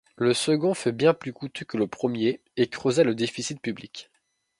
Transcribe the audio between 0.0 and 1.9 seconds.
Le second fut bien plus coûteux que le